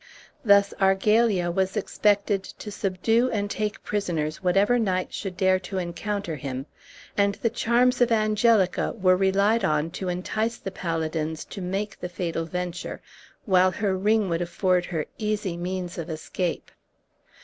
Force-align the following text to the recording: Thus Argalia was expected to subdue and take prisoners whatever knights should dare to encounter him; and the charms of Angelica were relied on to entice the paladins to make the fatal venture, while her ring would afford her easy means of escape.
Thus 0.43 0.73
Argalia 0.81 1.51
was 1.53 1.77
expected 1.77 2.41
to 2.43 2.71
subdue 2.71 3.29
and 3.29 3.51
take 3.51 3.83
prisoners 3.83 4.41
whatever 4.41 4.79
knights 4.79 5.15
should 5.15 5.37
dare 5.37 5.59
to 5.59 5.77
encounter 5.77 6.35
him; 6.37 6.65
and 7.15 7.35
the 7.35 7.51
charms 7.51 8.01
of 8.01 8.11
Angelica 8.11 8.93
were 8.97 9.15
relied 9.15 9.63
on 9.63 9.91
to 9.91 10.09
entice 10.09 10.57
the 10.57 10.71
paladins 10.71 11.45
to 11.45 11.61
make 11.61 11.99
the 11.99 12.09
fatal 12.09 12.45
venture, 12.45 12.99
while 13.45 13.69
her 13.69 13.95
ring 13.95 14.27
would 14.27 14.41
afford 14.41 14.85
her 14.85 15.05
easy 15.19 15.55
means 15.55 15.99
of 15.99 16.09
escape. 16.09 16.71